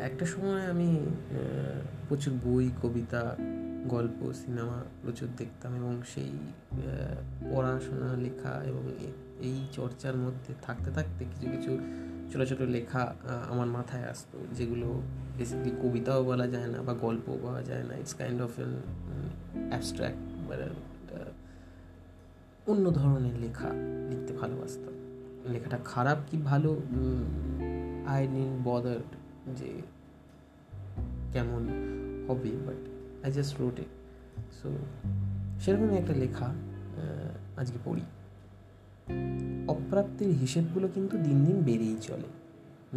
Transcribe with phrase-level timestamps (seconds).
[0.00, 0.90] একটা সময় আমি
[2.08, 3.36] প্রচুর বই, কবিতা,
[3.88, 6.32] গল্প, সিনেমা প্রচুর দেখতাম এবং সেই
[7.50, 8.82] পড়াশোনা, লেখা এবং
[9.40, 11.72] এই চর্চার মধ্যে থাকতে থাকতে কিছু কিছু
[12.32, 13.02] ছোটো ছোটো লেখা
[13.50, 14.88] আমার মাথায় আসতো। যেগুলো
[15.38, 18.72] বেসিক্যালি কবিতাও বলা যায় না বা গল্পও বলা যায় না। It's kind of an
[19.68, 20.18] abstract
[22.68, 23.68] অন্য ধরনের লেখা
[24.10, 24.94] লিখতে ভালোবাসতাম।
[25.52, 26.70] লেখাটা খারাপ কি ভালো?
[28.06, 29.00] আই নিন বদার
[29.60, 29.70] যে
[31.32, 31.62] কেমন
[32.28, 32.80] হবে but
[33.24, 33.92] I just wrote it
[34.58, 34.68] so
[35.62, 36.48] সেরকমই একটা লেখা
[37.60, 38.04] আজকে পড়ি।
[39.68, 42.28] অপ্রাপ্তির হিসেবগুলো কিন্তু দিন দিন বেড়েই চলে।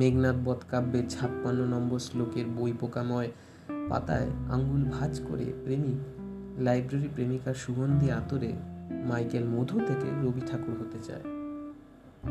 [0.00, 3.30] মেঘনাথ বধ কাব্যের ছাপ্পান্ন নম্বর শ্লোকের বই পোকাময়
[3.90, 6.00] পাতায় আঙ্গুল ভাজ করে প্রেমিক,
[6.58, 8.50] লাইব্রেরি প্রেমিকার সুগন্ধি আতরে
[9.10, 11.24] মাইকেল মধু থেকে রবি ঠাকুর হতে চায়।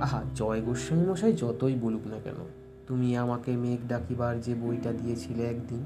[0.05, 2.39] আহা, জয় গোস্বামী মশাই, যতই বলুক না কেন।
[2.87, 5.85] তুমি আমাকে মেঘ ডাকিবার যে বইটা দিয়েছিলে একদিন,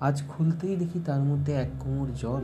[0.00, 2.42] আজ খুলতেই দেখি তার মধ্যে এক কোমর জল।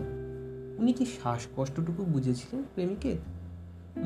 [0.78, 3.16] উনি কি শ্বাসকষ্টটুকু বুঝেছিলেন প্রেমিকের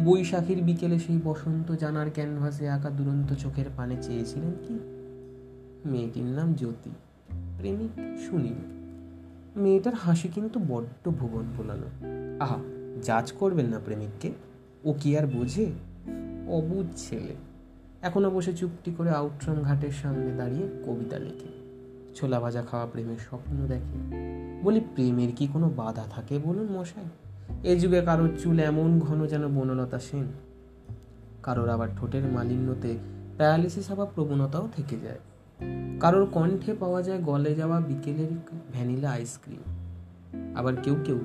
[0.05, 4.79] বৈশাখীর বিকেলে সেই বসন্ত জানার ক্যানভাসে আঁকা দুরন্ত চোখের পানে চেয়েছিলেন কি?
[5.87, 6.91] মেয়েটির নাম জ্যোতি,
[7.59, 8.79] প্রেমিক সুনীল।
[9.57, 11.87] মেয়েটার হাসি কিন্তু বড্ড ভুবন ফোলানো
[12.41, 12.59] আহা
[13.03, 14.31] জাজ করবেন না প্রেমিককে,
[14.85, 15.67] ও কি আর বোঝে?
[16.49, 17.48] অবুধ ছেলে।
[18.09, 21.49] এখনও বসে চুপটি করে আউট্রাম ঘাটের সামনে দাঁড়িয়ে কবিতা লেখে।
[22.15, 23.99] ছোলা ভাজা খাওয়া প্রেমের স্বপ্ন দেখে।
[24.63, 27.05] বলি, প্রেমের কি কোনো বাধা থাকে বলুন মশাই?
[27.65, 30.27] এ যুগে কারোর চুল এমন ঘন যেন বনলতা সেন।
[31.43, 32.99] কারোর আবার ঠোঁটের মালিন্যতে
[33.37, 35.19] প্যারালিসিস হওয়া প্রবণতাও থেকে যায়।
[36.01, 38.31] কারোর কণ্ঠে পাওয়া যায় গলে যাওয়া বিকেলের
[38.73, 39.63] ভ্যানিলা আইসক্রিম।
[40.57, 41.19] আবার কেউ কেউ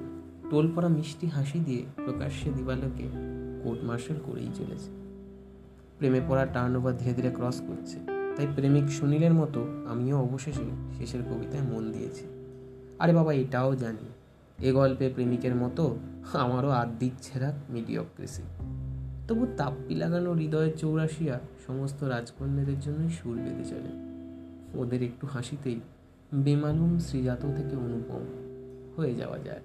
[0.49, 3.09] টোল পড়া মিষ্টি হাসি দিয়ে প্রকাশ্যে দিবালোকে
[3.63, 5.03] কোর্ট মার্শাল করেই চলেছে।
[6.03, 7.97] প্রেমে পড়া টার্ন ওভার ধীরে ধীরে ক্রস করছে।
[8.35, 10.63] তাই প্রেমিক সুনীলের মতো আমিও অবশেষে
[10.97, 12.23] শেষের কবিতায় মন দিয়েছি।
[12.99, 14.05] আরে বাবা, এটাও জানি,
[14.65, 15.97] এ গল্পে প্রেমিকের মতো
[16.33, 18.41] আমারও আর্দিক ছেঁড়া মিডিয়ক্রেসি
[19.27, 23.91] তবু তাপ্পি লাগানো হৃদয়ের চৌরাশিয়া সমস্ত রাজকন্যাদের জন্যই সুর বেঁধে চলে।
[24.79, 25.79] ওদের একটু হাসিতেই
[26.33, 28.23] বেমালুম শ্রীজাত থেকে অনুপম
[28.97, 29.61] হয়ে যাওয়া যায়।